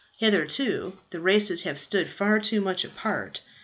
[0.17, 3.41] Hitherto the races have stood far too much apart.